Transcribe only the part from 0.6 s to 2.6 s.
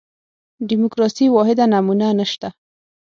دیموکراسي واحده نمونه نه شته.